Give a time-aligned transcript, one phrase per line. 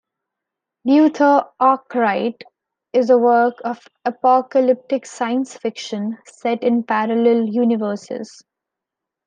[0.83, 2.43] "Luther Arkwright"
[2.91, 8.43] is a work of apocalyptic science fiction set in parallel universes.